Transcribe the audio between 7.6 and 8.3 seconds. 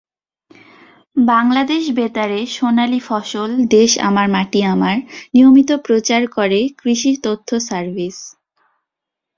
Service.